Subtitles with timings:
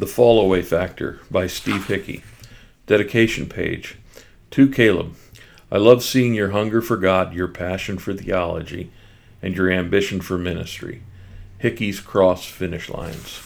[0.00, 2.22] The Fall Away Factor by Steve Hickey.
[2.86, 3.98] Dedication page.
[4.52, 5.14] To Caleb,
[5.70, 8.90] I love seeing your hunger for God, your passion for theology,
[9.42, 11.02] and your ambition for ministry.
[11.58, 13.42] Hickey's Cross Finish Lines.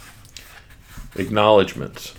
[1.16, 2.14] Acknowledgements.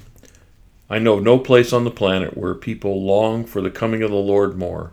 [0.89, 4.17] I know no place on the planet where people long for the coming of the
[4.17, 4.91] Lord more,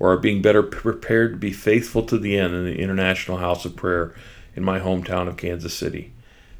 [0.00, 3.64] or are being better prepared to be faithful to the end in the International House
[3.64, 4.12] of Prayer
[4.56, 6.12] in my hometown of Kansas City.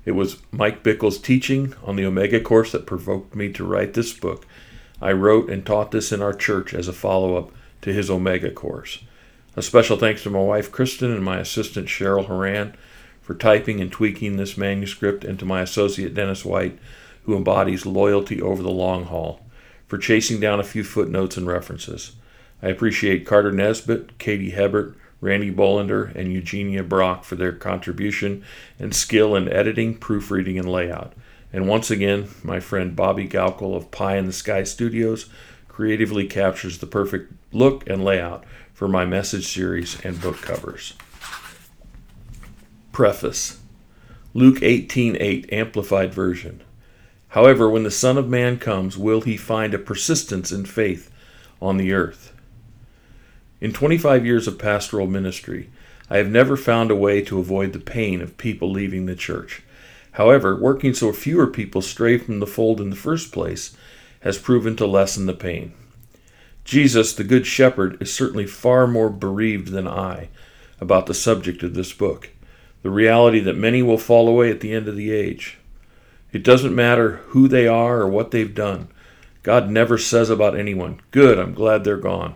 [0.05, 4.13] It was Mike Bickle's teaching on the Omega course that provoked me to write this
[4.13, 4.47] book.
[5.01, 7.51] I wrote and taught this in our church as a follow up
[7.83, 9.05] to his Omega course.
[9.57, 12.75] A special thanks to my wife Kristen and my assistant Cheryl Horan
[13.21, 16.79] for typing and tweaking this manuscript, and to my associate Dennis White,
[17.25, 19.41] who embodies loyalty over the long haul,
[19.87, 22.13] for chasing down a few footnotes and references.
[22.61, 28.45] I appreciate Carter Nesbitt, Katie Hebert, Randy Bolender, and Eugenia Brock for their contribution
[28.79, 31.15] and skill in editing, proofreading, and layout.
[31.53, 35.31] And once again, my friend Bobby Gaukel of Pie in the Sky Studios
[35.69, 40.95] creatively captures the perfect look and layout for my message series and book covers.
[42.91, 43.61] Preface
[44.35, 46.63] Luke 18:8 Amplified Version.
[47.29, 51.11] However, when the Son of Man comes, will he find a persistence in faith
[51.61, 52.32] on the earth?
[53.63, 55.71] In 25 years of pastoral ministry,
[56.11, 59.63] I have never found a way to avoid the pain of people leaving the church.
[60.11, 63.77] However, working so fewer people stray from the fold in the first place
[64.23, 65.75] has proven to lessen the pain.
[66.65, 70.29] Jesus, the Good Shepherd, is certainly far more bereaved than I
[70.81, 72.31] about the subject of this book
[72.83, 75.59] the reality that many will fall away at the end of the age.
[76.33, 78.89] It doesn't matter who they are or what they've done.
[79.45, 82.35] God never says about anyone, Good, I'm glad they're gone.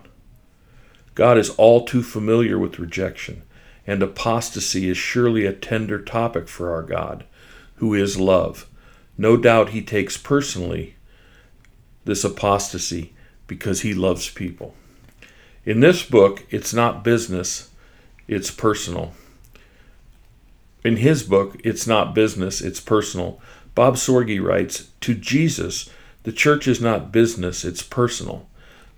[1.17, 3.42] God is all too familiar with rejection,
[3.86, 7.25] and apostasy is surely a tender topic for our God,
[7.77, 8.69] who is love.
[9.17, 10.94] No doubt he takes personally
[12.04, 13.15] this apostasy
[13.47, 14.75] because he loves people.
[15.65, 17.71] In this book, it's not business,
[18.28, 19.15] it's personal.
[20.84, 23.41] In his book, It's Not Business, It's Personal,
[23.75, 25.91] Bob Sorge writes To Jesus,
[26.22, 28.48] the church is not business, it's personal.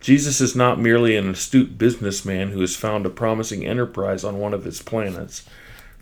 [0.01, 4.55] Jesus is not merely an astute businessman who has found a promising enterprise on one
[4.55, 5.49] of his planets.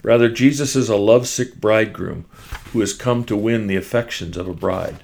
[0.03, 2.27] Rather, Jesus is a lovesick bridegroom
[2.73, 5.03] who has come to win the affections of a bride.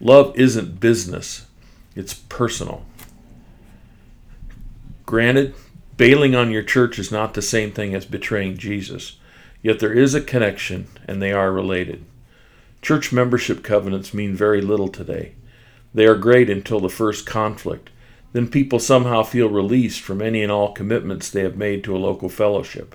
[0.00, 1.46] Love isn't business,
[1.94, 2.84] it's personal.
[5.04, 5.54] Granted,
[5.96, 9.18] bailing on your church is not the same thing as betraying Jesus,
[9.62, 12.04] yet there is a connection and they are related.
[12.82, 15.34] Church membership covenants mean very little today.
[15.94, 17.90] They are great until the first conflict
[18.36, 21.98] then people somehow feel released from any and all commitments they have made to a
[21.98, 22.94] local fellowship.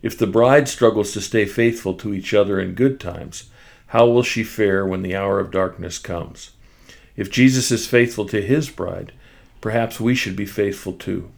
[0.00, 3.50] If the bride struggles to stay faithful to each other in good times,
[3.88, 6.52] how will she fare when the hour of darkness comes?
[7.14, 9.12] If Jesus is faithful to his bride,
[9.60, 11.30] perhaps we should be faithful too.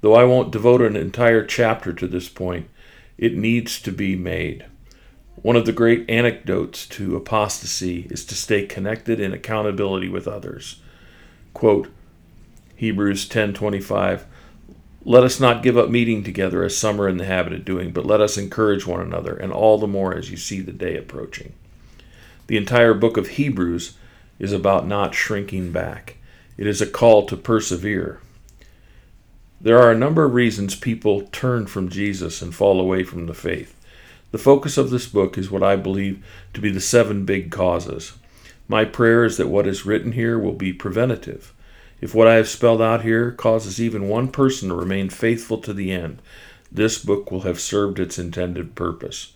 [0.00, 2.70] Though I won't devote an entire chapter to this point,
[3.18, 4.64] it needs to be made.
[5.42, 10.80] One of the great antidotes to apostasy is to stay connected in accountability with others.
[11.52, 11.88] Quote,
[12.80, 14.24] Hebrews 10:25
[15.04, 17.90] Let us not give up meeting together as some are in the habit of doing,
[17.90, 20.96] but let us encourage one another, and all the more as you see the day
[20.96, 21.52] approaching.
[22.46, 23.98] The entire book of Hebrews
[24.38, 26.16] is about not shrinking back.
[26.56, 28.20] It is a call to persevere.
[29.60, 33.34] There are a number of reasons people turn from Jesus and fall away from the
[33.34, 33.76] faith.
[34.30, 36.24] The focus of this book is what I believe
[36.54, 38.14] to be the seven big causes.
[38.68, 41.52] My prayer is that what is written here will be preventative.
[42.00, 45.72] If what I have spelled out here causes even one person to remain faithful to
[45.72, 46.22] the end,
[46.72, 49.32] this book will have served its intended purpose.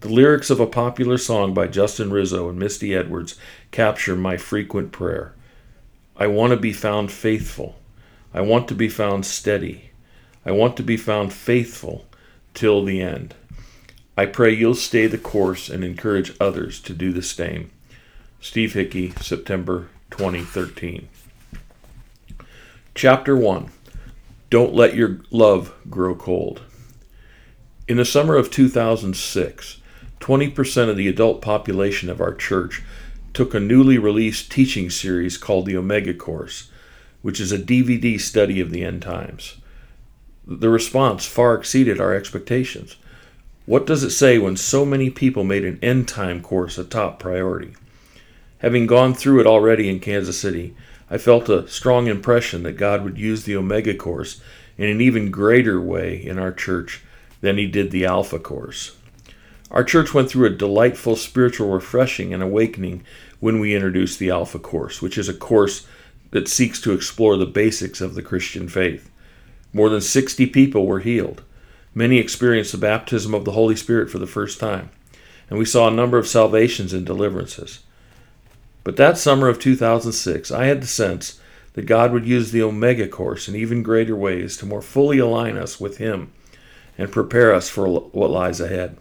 [0.00, 3.36] The lyrics of a popular song by Justin Rizzo and Misty Edwards
[3.70, 5.34] capture my frequent prayer.
[6.16, 7.76] I want to be found faithful.
[8.34, 9.90] I want to be found steady.
[10.44, 12.04] I want to be found faithful
[12.52, 13.34] till the end.
[14.16, 17.70] I pray you'll stay the course and encourage others to do the same.
[18.40, 21.08] Steve Hickey, September 2013.
[22.96, 23.72] Chapter 1
[24.50, 26.62] Don't Let Your Love Grow Cold.
[27.88, 29.80] In the summer of 2006,
[30.20, 32.84] 20% of the adult population of our church
[33.32, 36.70] took a newly released teaching series called the Omega Course,
[37.20, 39.56] which is a DVD study of the end times.
[40.46, 42.94] The response far exceeded our expectations.
[43.66, 47.18] What does it say when so many people made an end time course a top
[47.18, 47.74] priority?
[48.58, 50.76] Having gone through it already in Kansas City,
[51.10, 54.40] I felt a strong impression that God would use the Omega course
[54.78, 57.02] in an even greater way in our church
[57.40, 58.96] than He did the Alpha course.
[59.70, 63.02] Our church went through a delightful spiritual refreshing and awakening
[63.40, 65.86] when we introduced the Alpha Course, which is a course
[66.30, 69.10] that seeks to explore the basics of the Christian faith.
[69.72, 71.42] More than 60 people were healed.
[71.94, 74.90] Many experienced the baptism of the Holy Spirit for the first time,
[75.50, 77.80] and we saw a number of salvations and deliverances.
[78.84, 81.40] But that summer of 2006, I had the sense
[81.72, 85.56] that God would use the Omega course in even greater ways to more fully align
[85.56, 86.32] us with Him
[86.96, 88.96] and prepare us for what lies ahead.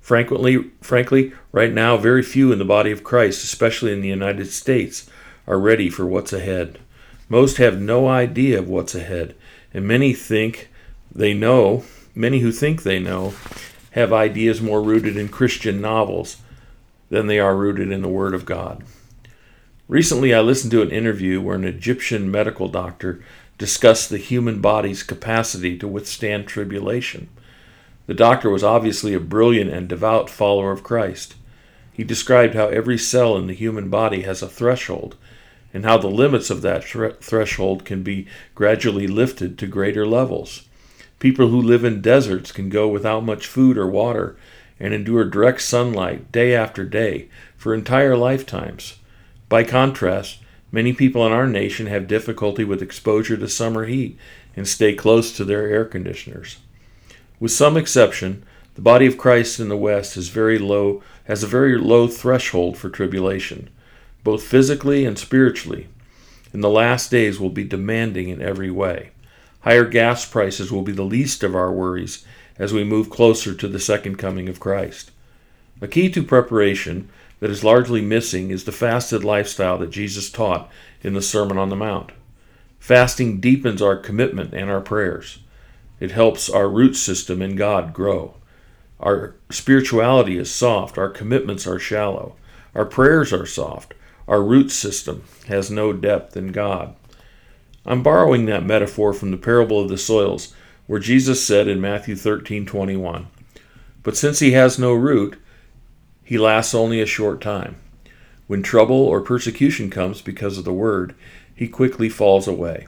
[0.00, 4.46] Frankly, frankly, right now, very few in the body of Christ, especially in the United
[4.46, 5.10] States,
[5.46, 6.78] are ready for what's ahead.
[7.28, 9.34] Most have no idea of what's ahead,
[9.74, 10.68] and many think
[11.12, 11.82] they know
[12.18, 13.34] Many who think they know
[13.92, 16.38] have ideas more rooted in Christian novels
[17.10, 18.82] than they are rooted in the Word of God.
[19.88, 23.22] Recently, I listened to an interview where an Egyptian medical doctor
[23.56, 27.30] discussed the human body's capacity to withstand tribulation.
[28.06, 31.36] The doctor was obviously a brilliant and devout follower of Christ.
[31.90, 35.16] He described how every cell in the human body has a threshold,
[35.72, 40.68] and how the limits of that threshold can be gradually lifted to greater levels.
[41.18, 44.36] People who live in deserts can go without much food or water
[44.78, 48.98] and endure direct sunlight day after day for entire lifetimes.
[49.48, 50.38] By contrast,
[50.70, 54.18] many people in our nation have difficulty with exposure to summer heat
[54.54, 56.58] and stay close to their air conditioners.
[57.40, 61.46] With some exception, the body of Christ in the West is very low has a
[61.46, 63.68] very low threshold for tribulation,
[64.24, 65.88] both physically and spiritually.
[66.52, 69.10] And the last days will be demanding in every way.
[69.60, 72.24] Higher gas prices will be the least of our worries
[72.58, 75.10] as we move closer to the second coming of Christ.
[75.80, 77.08] A key to preparation
[77.40, 80.70] that is largely missing is the fasted lifestyle that Jesus taught
[81.02, 82.12] in the Sermon on the Mount.
[82.78, 85.38] Fasting deepens our commitment and our prayers.
[86.00, 88.34] It helps our root system in God grow.
[89.00, 92.34] Our spirituality is soft, our commitments are shallow,
[92.74, 93.94] our prayers are soft,
[94.26, 96.94] our root system has no depth in God.
[97.86, 100.52] I'm borrowing that metaphor from the parable of the soils,
[100.86, 103.28] where Jesus said in Matthew 13:21,
[104.02, 105.36] "But since he has no root,
[106.28, 107.76] he lasts only a short time.
[108.48, 111.14] When trouble or persecution comes because of the word,
[111.54, 112.86] he quickly falls away."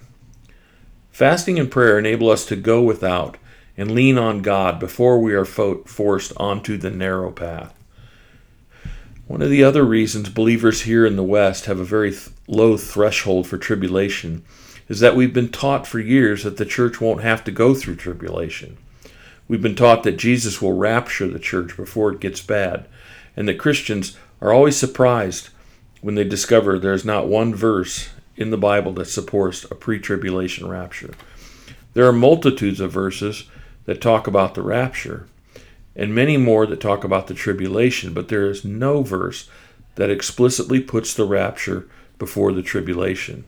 [1.10, 3.38] Fasting and prayer enable us to go without
[3.78, 7.72] and lean on God before we are fo- forced onto the narrow path.
[9.26, 12.76] One of the other reasons believers here in the West have a very th- low
[12.76, 14.42] threshold for tribulation
[14.86, 17.96] is that we've been taught for years that the church won't have to go through
[17.96, 18.76] tribulation.
[19.48, 22.86] We've been taught that Jesus will rapture the church before it gets bad,
[23.36, 25.50] and that Christians are always surprised
[26.00, 30.68] when they discover there's not one verse in the Bible that supports a pre tribulation
[30.68, 31.14] rapture.
[31.92, 33.44] There are multitudes of verses
[33.84, 35.26] that talk about the rapture,
[35.96, 39.48] and many more that talk about the tribulation, but there is no verse
[39.96, 41.88] that explicitly puts the rapture
[42.18, 43.44] before the tribulation.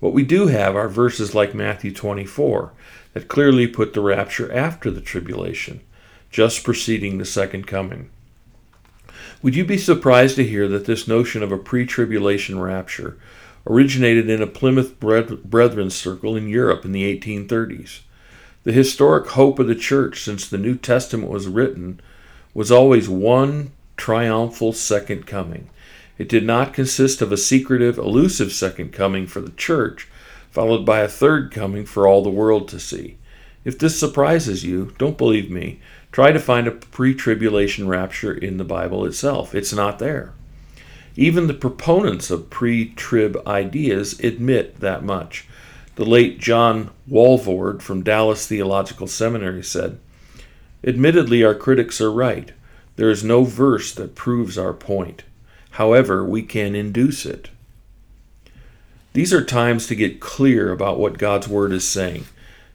[0.00, 2.72] What we do have are verses like Matthew 24
[3.14, 5.80] that clearly put the rapture after the tribulation,
[6.30, 8.10] just preceding the second coming.
[9.42, 13.18] Would you be surprised to hear that this notion of a pre tribulation rapture
[13.66, 18.00] originated in a Plymouth Brethren circle in Europe in the 1830s?
[18.64, 22.00] The historic hope of the church since the New Testament was written
[22.54, 25.68] was always one triumphal second coming.
[26.18, 30.08] It did not consist of a secretive, elusive second coming for the church,
[30.50, 33.18] followed by a third coming for all the world to see.
[33.64, 35.80] If this surprises you, don't believe me.
[36.16, 39.54] Try to find a pre tribulation rapture in the Bible itself.
[39.54, 40.32] It's not there.
[41.14, 45.46] Even the proponents of pre trib ideas admit that much.
[45.96, 49.98] The late John Walvoord from Dallas Theological Seminary said,
[50.82, 52.50] Admittedly, our critics are right.
[52.96, 55.24] There is no verse that proves our point.
[55.72, 57.50] However, we can induce it.
[59.12, 62.24] These are times to get clear about what God's Word is saying,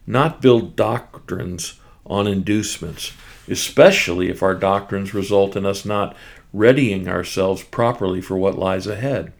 [0.06, 3.14] not build doctrines on inducements,
[3.50, 6.16] especially if our doctrines result in us not
[6.54, 9.34] readying ourselves properly for what lies ahead.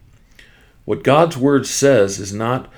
[0.84, 2.70] What God's Word says is not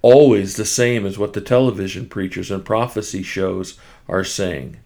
[0.00, 4.78] always the same as what the television preachers and prophecy shows are saying.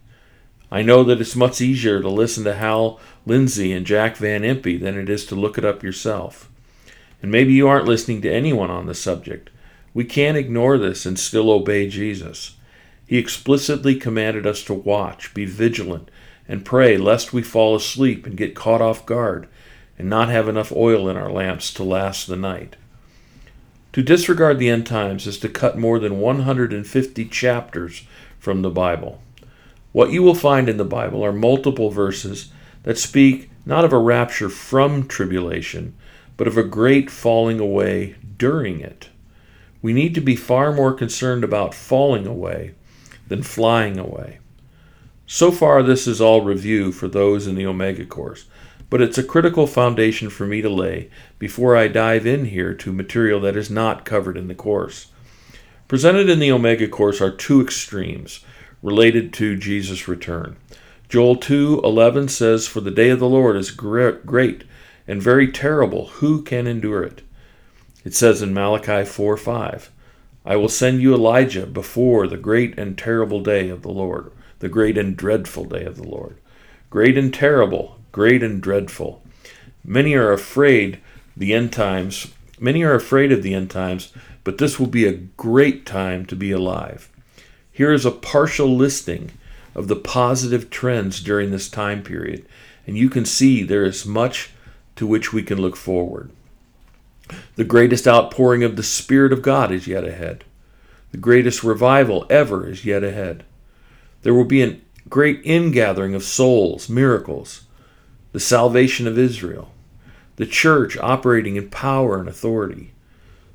[0.69, 4.79] I know that it's much easier to listen to Hal Lindsey and Jack Van Impe
[4.79, 6.49] than it is to look it up yourself.
[7.21, 9.49] And maybe you aren't listening to anyone on the subject.
[9.93, 12.56] We can't ignore this and still obey Jesus.
[13.07, 16.11] He explicitly commanded us to watch, be vigilant,
[16.45, 19.47] and pray lest we fall asleep and get caught off guard
[19.97, 22.75] and not have enough oil in our lamps to last the night.
[23.93, 28.03] To disregard the end times is to cut more than 150 chapters
[28.37, 29.21] from the Bible.
[29.93, 32.51] What you will find in the Bible are multiple verses
[32.83, 35.95] that speak not of a rapture from tribulation,
[36.35, 39.09] but of a great falling away during it.
[39.81, 42.75] We need to be far more concerned about falling away
[43.27, 44.39] than flying away.
[45.25, 48.45] So far, this is all review for those in the Omega course,
[48.89, 52.93] but it's a critical foundation for me to lay before I dive in here to
[52.93, 55.07] material that is not covered in the course.
[55.87, 58.39] Presented in the Omega course are two extremes
[58.81, 60.55] related to Jesus' return.
[61.09, 64.63] Joel 2:11 says, "For the day of the Lord is great
[65.07, 67.21] and very terrible; who can endure it?"
[68.05, 69.89] It says in Malachi 4:5,
[70.47, 74.69] "I will send you Elijah before the great and terrible day of the Lord." the
[74.69, 76.37] great and dreadful day of the Lord.
[76.89, 79.23] Great and terrible, great and dreadful.
[79.83, 80.99] Many are afraid
[81.35, 82.27] the end times.
[82.59, 84.11] Many are afraid of the end times,
[84.43, 87.09] but this will be a great time to be alive.
[87.71, 89.31] Here is a partial listing
[89.75, 92.45] of the positive trends during this time period,
[92.87, 94.51] and you can see there is much
[94.95, 96.31] to which we can look forward.
[97.55, 100.43] The greatest outpouring of the Spirit of God is yet ahead.
[101.11, 103.43] The greatest revival ever is yet ahead.
[104.23, 104.79] There will be a
[105.09, 107.63] great ingathering of souls, miracles,
[108.33, 109.71] the salvation of Israel,
[110.35, 112.93] the church operating in power and authority,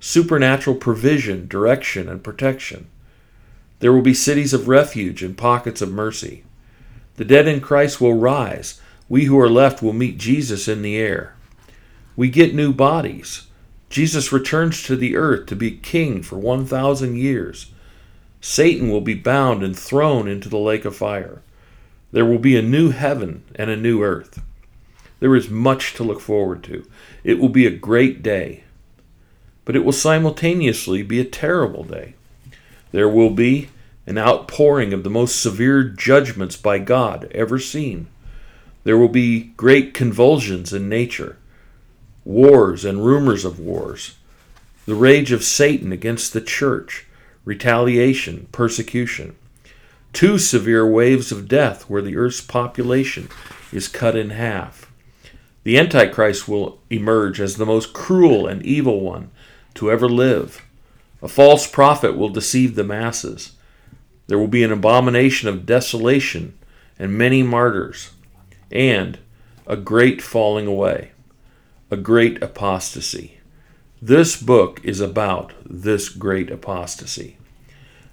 [0.00, 2.88] supernatural provision, direction, and protection.
[3.78, 6.44] There will be cities of refuge and pockets of mercy.
[7.16, 8.80] The dead in Christ will rise.
[9.08, 11.36] We who are left will meet Jesus in the air.
[12.16, 13.46] We get new bodies.
[13.92, 17.70] Jesus returns to the earth to be king for 1,000 years.
[18.40, 21.42] Satan will be bound and thrown into the lake of fire.
[22.10, 24.40] There will be a new heaven and a new earth.
[25.20, 26.86] There is much to look forward to.
[27.22, 28.64] It will be a great day,
[29.66, 32.14] but it will simultaneously be a terrible day.
[32.92, 33.68] There will be
[34.06, 38.06] an outpouring of the most severe judgments by God ever seen.
[38.84, 41.36] There will be great convulsions in nature,
[42.24, 44.16] wars and rumors of wars,
[44.86, 47.06] the rage of Satan against the church
[47.44, 49.34] retaliation, persecution.
[50.12, 53.28] Two severe waves of death where the earth's population
[53.72, 54.90] is cut in half.
[55.64, 59.30] The Antichrist will emerge as the most cruel and evil one
[59.74, 60.62] to ever live.
[61.22, 63.52] A false prophet will deceive the masses.
[64.26, 66.58] There will be an abomination of desolation
[66.98, 68.10] and many martyrs,
[68.70, 69.18] and
[69.66, 71.12] a great falling away,
[71.92, 73.38] a great apostasy.
[74.00, 77.36] This book is about this great apostasy.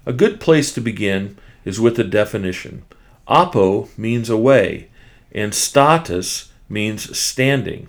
[0.04, 2.82] A good place to begin is with a definition.
[3.26, 4.90] Apo means away,
[5.32, 7.88] and status means standing.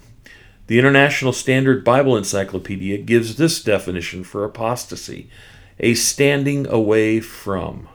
[0.68, 5.30] The International Standard Bible Encyclopedia gives this definition for apostasy
[5.78, 7.90] a standing away from.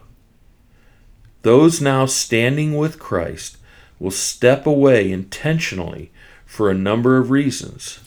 [1.40, 3.56] Those now standing with Christ
[3.98, 6.10] will step away intentionally
[6.46, 8.00] for a number of reasons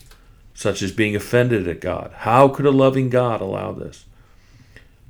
[0.60, 2.12] such as being offended at God.
[2.18, 4.04] How could a loving God allow this?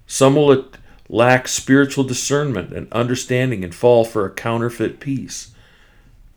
[0.06, 0.66] Some will
[1.10, 5.50] lack spiritual discernment and understanding and fall for a counterfeit peace.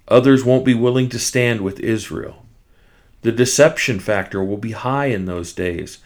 [0.09, 2.47] Others won't be willing to stand with Israel.
[3.21, 5.99] The deception factor will be high in those days,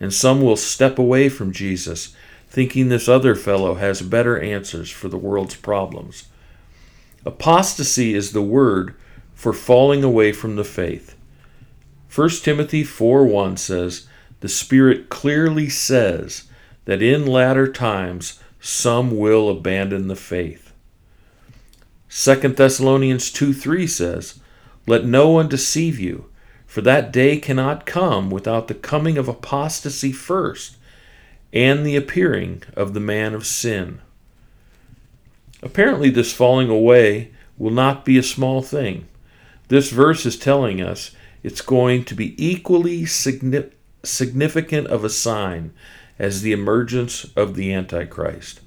[0.00, 2.16] and some will step away from Jesus,
[2.48, 6.28] thinking this other fellow has better answers for the world's problems.
[7.26, 8.94] Apostasy is the word
[9.44, 11.14] for falling away from the faith.
[12.14, 14.06] 1 Timothy 4 1 says,
[14.40, 16.44] The Spirit clearly says
[16.86, 20.72] that in latter times some will abandon the faith.
[22.08, 24.40] 2 Thessalonians 2 3 says,
[24.86, 26.30] Let no one deceive you,
[26.66, 30.78] for that day cannot come without the coming of apostasy first,
[31.52, 34.00] and the appearing of the man of sin.
[35.62, 39.06] Apparently, this falling away will not be a small thing.
[39.68, 45.72] This verse is telling us it's going to be equally significant of a sign
[46.18, 48.60] as the emergence of the Antichrist.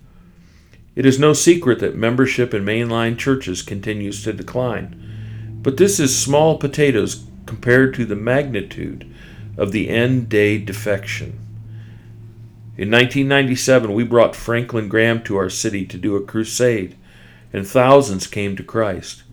[0.95, 6.17] It is no secret that membership in mainline churches continues to decline, but this is
[6.17, 9.13] small potatoes compared to the magnitude
[9.57, 11.39] of the end day defection.
[12.77, 16.95] In 1997, we brought Franklin Graham to our city to do a crusade,
[17.53, 19.23] and thousands came to Christ.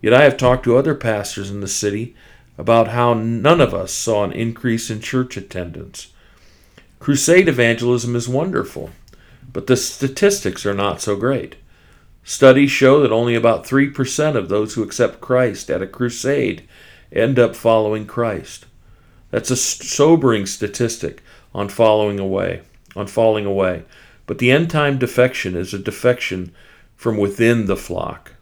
[0.00, 2.14] Yet I have talked to other pastors in the city
[2.56, 6.12] about how none of us saw an increase in church attendance.
[6.98, 8.90] Crusade evangelism is wonderful,
[9.52, 11.56] but the statistics are not so great.
[12.24, 16.68] Studies show that only about 3% of those who accept Christ at a crusade
[17.12, 18.66] end up following Christ.
[19.30, 21.22] That's a sobering statistic
[21.54, 22.62] on following away,
[22.94, 23.84] on falling away.
[24.26, 26.52] But the end time defection is a defection
[26.96, 28.34] from within the flock.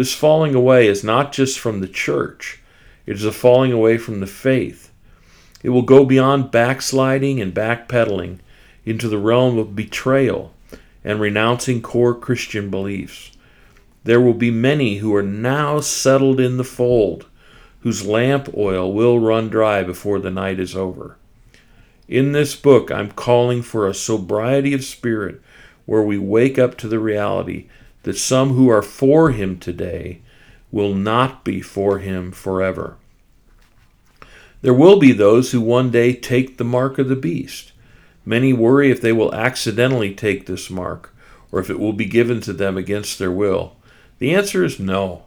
[0.00, 2.62] This falling away is not just from the church,
[3.04, 4.90] it is a falling away from the faith.
[5.62, 8.38] It will go beyond backsliding and backpedaling
[8.86, 10.54] into the realm of betrayal
[11.04, 13.32] and renouncing core Christian beliefs.
[14.04, 17.26] There will be many who are now settled in the fold,
[17.80, 21.18] whose lamp oil will run dry before the night is over.
[22.08, 25.42] In this book, I'm calling for a sobriety of spirit
[25.84, 27.66] where we wake up to the reality
[28.02, 30.20] that some who are for Him today
[30.70, 32.96] will not be for Him forever.
[34.62, 37.72] There will be those who one day take the mark of the beast.
[38.24, 41.14] Many worry if they will accidentally take this mark
[41.50, 43.76] or if it will be given to them against their will.
[44.18, 45.24] The answer is no.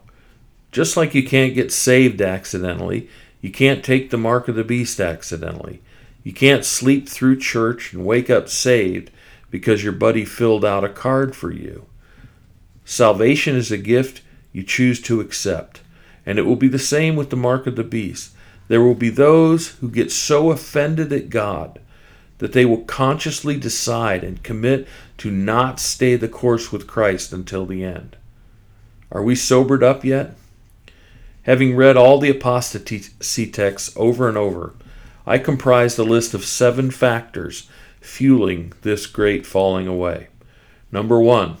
[0.70, 3.08] Just like you can't get saved accidentally,
[3.40, 5.82] you can't take the mark of the beast accidentally.
[6.22, 9.10] You can't sleep through church and wake up saved
[9.50, 11.86] because your buddy filled out a card for you.
[12.84, 14.22] Salvation is a gift
[14.52, 15.80] you choose to accept,
[16.26, 18.32] and it will be the same with the mark of the beast.
[18.68, 21.80] There will be those who get so offended at God
[22.38, 24.86] that they will consciously decide and commit
[25.18, 28.16] to not stay the course with Christ until the end.
[29.10, 30.34] Are we sobered up yet?
[31.44, 34.74] Having read all the apostasy texts over and over,
[35.26, 37.68] I comprised a list of seven factors
[38.00, 40.28] fueling this great falling away.
[40.90, 41.56] Number one,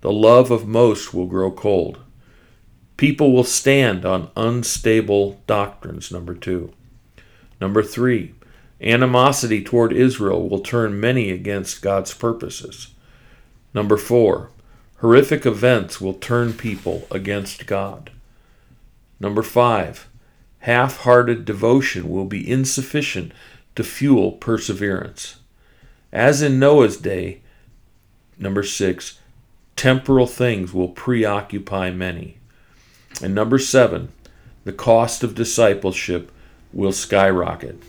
[0.00, 1.98] the love of most will grow cold.
[2.96, 6.10] People will stand on unstable doctrines.
[6.10, 6.72] Number two.
[7.60, 8.34] Number three,
[8.80, 12.94] animosity toward Israel will turn many against God's purposes.
[13.74, 14.50] Number four,
[15.00, 18.10] Horrific events will turn people against God.
[19.20, 20.08] Number five,
[20.60, 23.30] half hearted devotion will be insufficient
[23.76, 25.36] to fuel perseverance.
[26.12, 27.42] As in Noah's day,
[28.38, 29.20] number six,
[29.78, 32.36] temporal things will preoccupy many.
[33.22, 34.12] And number seven,
[34.64, 36.30] the cost of discipleship
[36.72, 37.80] will skyrocket.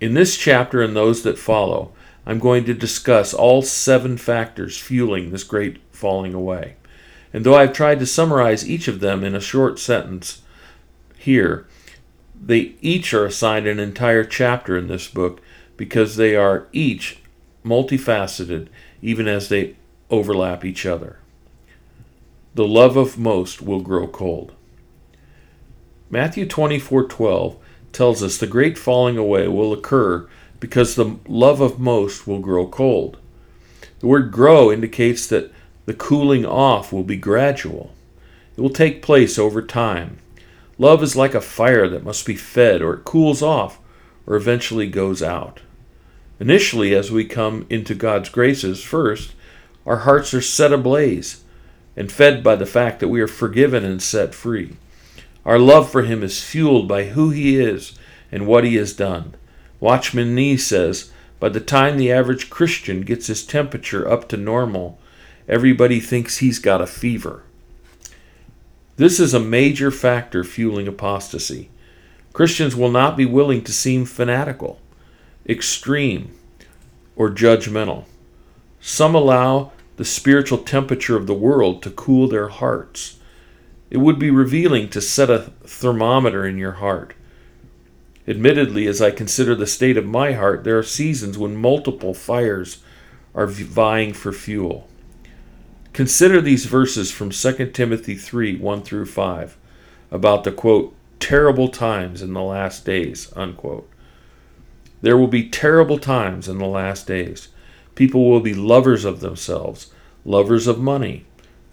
[0.00, 1.92] In this chapter and those that follow,
[2.26, 6.76] I'm going to discuss all seven factors fueling this great falling away.
[7.32, 10.40] And though I've tried to summarize each of them in a short sentence
[11.18, 11.66] here,
[12.42, 15.40] they each are assigned an entire chapter in this book
[15.76, 17.18] because they are each
[17.64, 18.68] multifaceted,
[19.02, 19.76] even as they
[20.10, 21.18] overlap each other.
[22.54, 24.52] The love of most will grow cold.
[26.10, 27.56] Matthew 24:12
[27.92, 30.26] tells us the great falling away will occur
[30.58, 33.18] because the love of most will grow cold.
[34.00, 35.52] The word grow indicates that
[35.86, 37.92] the cooling off will be gradual.
[38.56, 40.18] It will take place over time.
[40.78, 43.78] Love is like a fire that must be fed, or it cools off,
[44.26, 45.60] or eventually goes out.
[46.38, 49.32] Initially, as we come into God's graces first,
[49.86, 51.42] our hearts are set ablaze
[51.96, 54.76] and fed by the fact that we are forgiven and set free.
[55.44, 57.98] Our love for Him is fueled by who He is
[58.30, 59.34] and what He has done.
[59.80, 64.98] Watchman Nee says, by the time the average Christian gets his temperature up to normal,
[65.48, 67.42] everybody thinks he's got a fever.
[68.96, 71.70] This is a major factor fueling apostasy.
[72.34, 74.78] Christians will not be willing to seem fanatical,
[75.48, 76.30] extreme,
[77.16, 78.04] or judgmental.
[78.80, 83.18] Some allow the spiritual temperature of the world to cool their hearts.
[83.90, 87.14] It would be revealing to set a thermometer in your heart.
[88.26, 92.78] Admittedly, as I consider the state of my heart, there are seasons when multiple fires
[93.34, 94.88] are vying for fuel.
[95.92, 99.56] Consider these verses from 2 Timothy 3 1 through 5
[100.10, 103.88] about the quote, terrible times in the last days, unquote.
[105.02, 107.48] There will be terrible times in the last days.
[108.00, 109.92] People will be lovers of themselves,
[110.24, 111.26] lovers of money,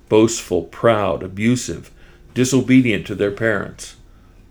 [0.10, 1.90] boastful, proud, abusive,
[2.34, 3.96] disobedient to their parents,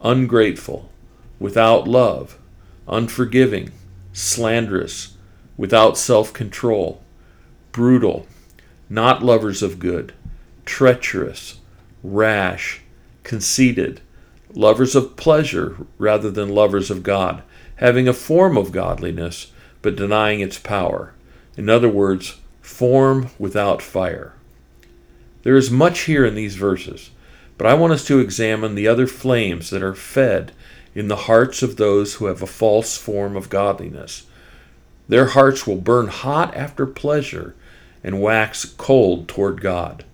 [0.00, 0.90] ungrateful
[1.38, 2.38] without love,
[2.88, 3.72] unforgiving,
[4.14, 5.18] slanderous,
[5.58, 7.02] without self control,
[7.72, 8.26] brutal,
[8.88, 10.14] not lovers of good,
[10.64, 11.60] treacherous,
[12.02, 12.80] rash,
[13.22, 14.00] conceited,
[14.54, 17.42] lovers of pleasure rather than lovers of God,
[17.74, 21.12] having a form of godliness but denying its power.
[21.57, 24.35] In other words, form without fire.
[25.42, 27.11] There is much here in these verses,
[27.57, 30.53] but I want us to examine the other flames that are fed
[30.95, 34.27] in the hearts of those who have a false form of godliness.
[35.09, 37.55] Their hearts will burn hot after pleasure
[38.03, 40.05] and wax cold toward God.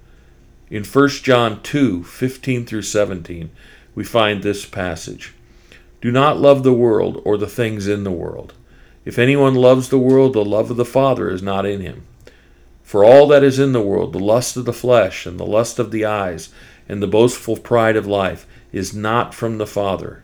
[0.71, 3.51] In 1 John 2 15 through 17,
[3.95, 5.35] we find this passage
[6.01, 8.55] Do not love the world or the things in the world.
[9.05, 12.07] If anyone loves the world, the love of the Father is not in him.
[12.83, 15.79] For all that is in the world, the lust of the flesh, and the lust
[15.79, 16.51] of the eyes,
[16.89, 20.23] and the boastful pride of life, is not from the Father,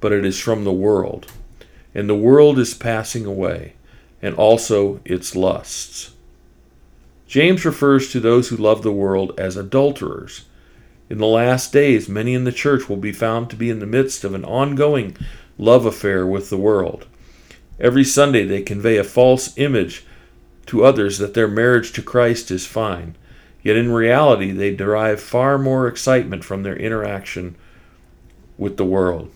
[0.00, 1.32] but it is from the world.
[1.94, 3.74] And the world is passing away,
[4.20, 6.12] and also its lusts.
[7.26, 10.46] James refers to those who love the world as adulterers.
[11.08, 13.86] In the last days, many in the church will be found to be in the
[13.86, 15.16] midst of an ongoing
[15.56, 17.06] love affair with the world.
[17.80, 20.04] Every Sunday, they convey a false image
[20.66, 23.16] to others that their marriage to Christ is fine,
[23.62, 27.56] yet in reality, they derive far more excitement from their interaction
[28.58, 29.30] with the world.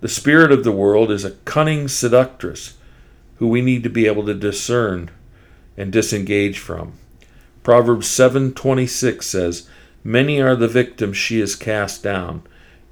[0.00, 2.74] The spirit of the world is a cunning seductress
[3.36, 5.10] who we need to be able to discern
[5.76, 6.94] and disengage from.
[7.62, 9.68] Proverbs 7:26 says,
[10.02, 12.42] "Many are the victims she has cast down,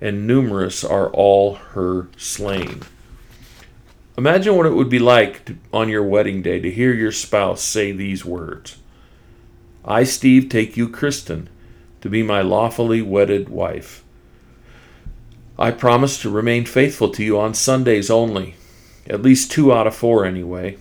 [0.01, 2.83] and numerous are all her slain."
[4.19, 7.63] Imagine what it would be like to, on your wedding day to hear your spouse
[7.63, 8.79] say these words
[9.85, 11.49] I, Steve, take you, Kristen,
[12.01, 14.03] to be my lawfully wedded wife.
[15.57, 18.57] I promise to remain faithful to you on Sundays only,
[19.07, 20.79] at least two out of four anyway.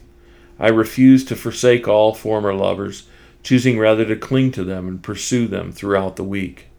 [0.60, 3.08] I refuse to forsake all former lovers,
[3.44, 6.70] choosing rather to cling to them and pursue them throughout the week.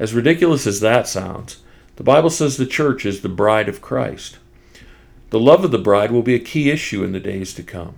[0.00, 1.58] As ridiculous as that sounds,
[1.94, 4.38] the Bible says the church is the bride of Christ.
[5.34, 7.96] The love of the bride will be a key issue in the days to come,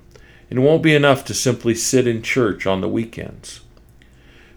[0.49, 3.61] and it won't be enough to simply sit in church on the weekends.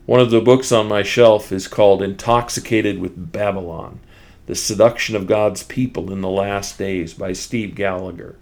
[0.06, 4.00] One of the books on my shelf is called Intoxicated with Babylon
[4.46, 8.38] The Seduction of God's People in the Last Days by Steve Gallagher.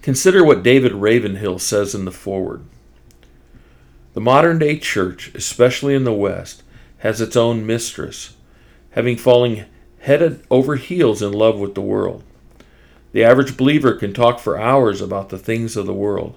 [0.00, 2.64] Consider what David Ravenhill says in the foreword.
[4.14, 6.62] The modern day church, especially in the West,
[6.98, 8.36] has its own mistress,
[8.90, 9.66] having fallen
[9.98, 12.22] head over heels in love with the world.
[13.12, 16.36] The average believer can talk for hours about the things of the world,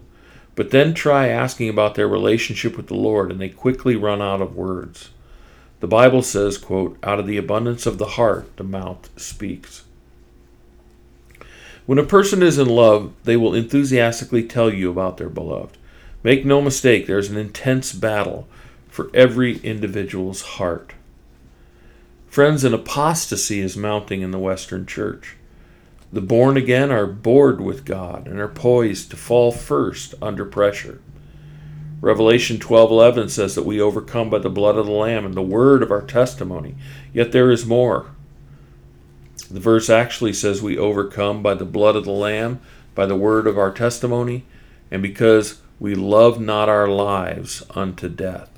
[0.55, 4.41] but then try asking about their relationship with the Lord, and they quickly run out
[4.41, 5.09] of words.
[5.79, 9.83] The Bible says, quote, out of the abundance of the heart, the mouth speaks.
[11.85, 15.77] When a person is in love, they will enthusiastically tell you about their beloved.
[16.23, 18.47] Make no mistake, there's an intense battle
[18.89, 20.93] for every individual's heart.
[22.27, 25.35] Friends, an apostasy is mounting in the Western church.
[26.15, 31.01] The born again are bored with God and are poised to fall first under pressure.
[31.99, 35.83] Revelation 12:11 says that we overcome by the blood of the lamb and the word
[35.83, 36.75] of our testimony.
[37.11, 38.05] Yet there is more.
[39.51, 42.61] The verse actually says we overcome by the blood of the lamb,
[42.95, 44.45] by the word of our testimony,
[44.89, 48.49] and because we love not our lives unto death.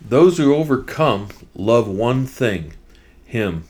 [0.00, 2.72] Those who overcome love one thing,
[3.26, 3.64] him.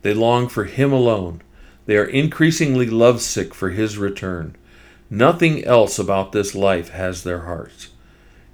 [0.00, 1.42] They long for him alone.
[1.88, 4.56] They are increasingly lovesick for his return.
[5.08, 7.88] Nothing else about this life has their hearts.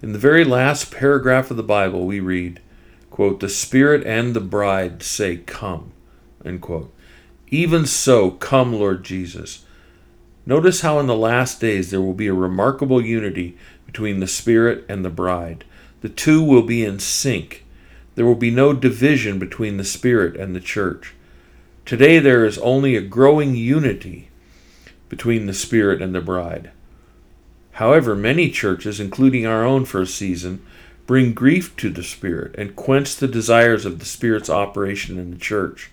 [0.00, 2.60] In the very last paragraph of the Bible, we read,
[3.10, 5.90] quote, The Spirit and the bride say, Come.
[6.44, 6.94] Unquote.
[7.48, 9.64] Even so, come, Lord Jesus.
[10.46, 14.84] Notice how in the last days there will be a remarkable unity between the Spirit
[14.88, 15.64] and the bride.
[16.02, 17.64] The two will be in sync.
[18.14, 21.14] There will be no division between the Spirit and the church.
[21.84, 24.30] Today there is only a growing unity
[25.10, 26.70] between the Spirit and the bride.
[27.72, 30.64] However, many churches, including our own for a season,
[31.06, 35.36] bring grief to the Spirit and quench the desires of the Spirit's operation in the
[35.36, 35.90] church.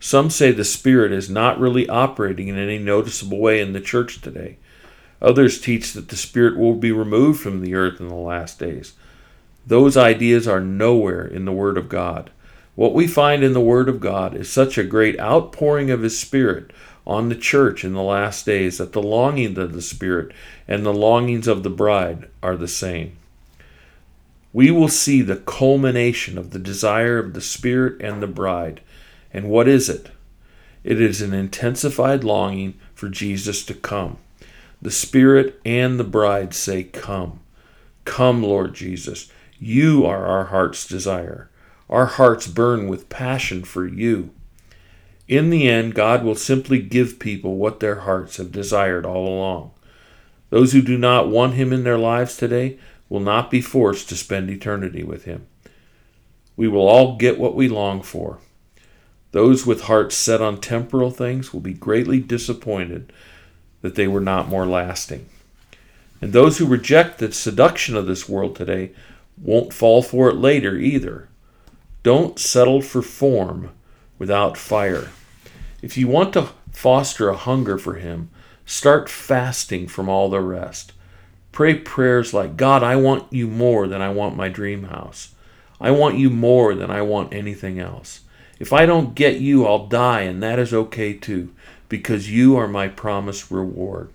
[0.00, 4.20] Some say the Spirit is not really operating in any noticeable way in the church
[4.20, 4.56] today.
[5.20, 8.94] Others teach that the Spirit will be removed from the earth in the last days.
[9.64, 12.32] Those ideas are nowhere in the Word of God.
[12.74, 16.18] What we find in the Word of God is such a great outpouring of His
[16.18, 16.72] Spirit
[17.06, 20.32] on the church in the last days that the longings of the Spirit
[20.66, 23.16] and the longings of the bride are the same.
[24.54, 28.80] We will see the culmination of the desire of the Spirit and the bride.
[29.32, 30.10] And what is it?
[30.84, 34.18] It is an intensified longing for Jesus to come.
[34.80, 37.40] The Spirit and the bride say, Come.
[38.04, 39.30] Come, Lord Jesus.
[39.58, 41.48] You are our heart's desire.
[41.90, 44.30] Our hearts burn with passion for you.
[45.28, 49.70] In the end, God will simply give people what their hearts have desired all along.
[50.50, 54.16] Those who do not want Him in their lives today will not be forced to
[54.16, 55.46] spend eternity with Him.
[56.56, 58.38] We will all get what we long for.
[59.30, 63.12] Those with hearts set on temporal things will be greatly disappointed
[63.80, 65.28] that they were not more lasting.
[66.20, 68.92] And those who reject the seduction of this world today
[69.36, 71.28] won't fall for it later either.
[72.02, 73.70] Don't settle for form
[74.18, 75.10] without fire.
[75.82, 78.30] If you want to foster a hunger for Him,
[78.66, 80.92] start fasting from all the rest.
[81.52, 85.34] Pray prayers like, God, I want you more than I want my dream house.
[85.80, 88.20] I want you more than I want anything else.
[88.58, 91.52] If I don't get you, I'll die, and that is okay too,
[91.88, 94.08] because you are my promised reward.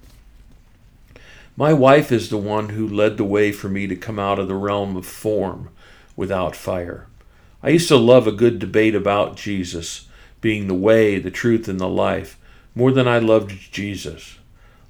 [1.56, 4.48] My wife is the one who led the way for me to come out of
[4.48, 5.70] the realm of form
[6.16, 7.08] without fire.
[7.62, 10.08] I used to love a good debate about Jesus
[10.42, 12.40] being the way, the truth, and the life
[12.76, 14.38] more than I loved Jesus.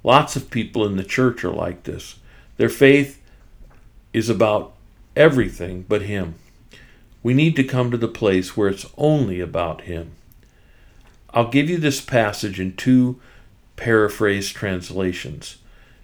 [0.04, 2.16] Lots of people in the church are like this.
[2.58, 3.22] Their faith
[4.12, 4.74] is about
[5.16, 6.34] everything but Him.
[7.22, 10.12] We need to come to the place where it's only about Him.
[11.30, 13.20] I'll give you this passage in two
[13.76, 15.58] paraphrased translations.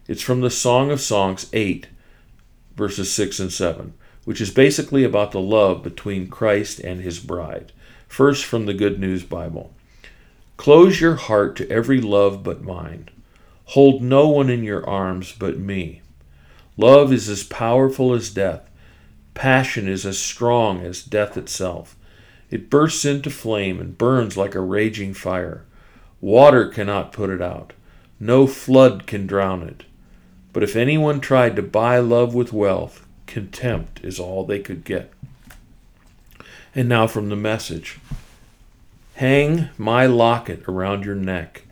[0.07, 1.87] It's from the Song of Songs 8,
[2.77, 3.95] verses 6 and 7,
[4.25, 7.73] which is basically about the love between Christ and his bride.
[8.09, 9.73] First, from the Good News Bible
[10.57, 13.09] Close your heart to every love but mine.
[13.67, 16.01] Hold no one in your arms but me.
[16.77, 18.71] Love is as powerful as death.
[19.35, 21.97] Passion is as strong as death itself.
[22.51, 25.65] It bursts into flame and burns like a raging fire.
[26.21, 27.73] Water cannot put it out.
[28.21, 29.85] No flood can drown it.
[30.53, 35.13] But if anyone tried to buy love with wealth, contempt is all they could get.
[36.75, 37.99] And now from the message
[39.15, 41.63] Hang my locket around your neck,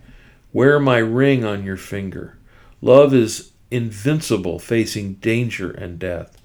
[0.53, 2.37] wear my ring on your finger.
[2.81, 6.37] Love is invincible, facing danger and death.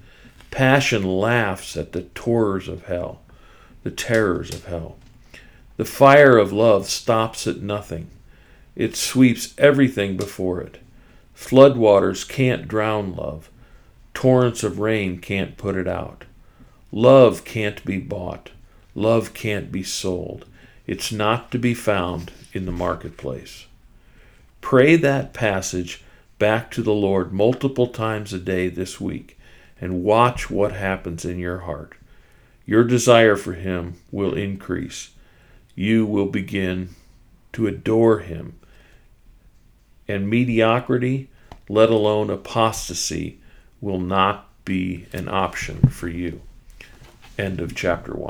[0.51, 3.21] Passion laughs at the terrors of hell,
[3.83, 4.97] the terrors of hell.
[5.77, 8.09] The fire of love stops at nothing.
[8.75, 10.79] It sweeps everything before it.
[11.33, 13.49] Floodwaters can't drown love.
[14.19, 16.25] Torrents of rain can't put it out.
[16.91, 18.49] Love can't be bought.
[18.93, 20.45] Love can't be sold.
[20.85, 23.67] It's not to be found in the marketplace.
[24.59, 26.03] Pray that passage
[26.37, 29.39] back to the Lord multiple times a day this week
[29.79, 31.93] and watch what happens in your heart.
[32.65, 35.11] Your desire for Him will increase.
[35.75, 36.89] You will begin
[37.53, 38.59] to adore Him
[40.09, 41.29] and mediocrity,
[41.69, 43.39] let alone apostasy,
[43.81, 46.41] will not be an option for you.
[47.37, 48.29] End of chapter 1.